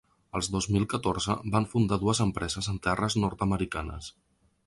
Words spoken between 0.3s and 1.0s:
El dos mil